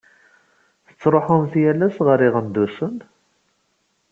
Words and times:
Tettṛuḥumt 0.87 1.53
yal 1.63 1.81
ass 1.87 1.97
ɣer 2.07 2.19
Iɣendusen? 2.27 2.95